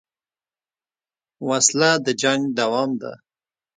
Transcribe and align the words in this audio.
وسله 1.47 1.91
د 2.05 2.07
جنګ 2.21 2.41
دوام 2.57 2.91
ده 3.01 3.11